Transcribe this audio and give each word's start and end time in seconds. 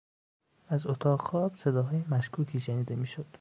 از 0.67 0.87
اتاق 0.87 1.21
خواب 1.21 1.55
صداهای 1.55 2.03
مشکوکی 2.09 2.59
شنیده 2.59 2.95
میشد. 2.95 3.25